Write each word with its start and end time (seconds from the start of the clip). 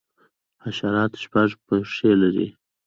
حشرات 0.63 1.11
شپږ 1.23 1.49
پښې 1.65 2.11
لري 2.21 2.47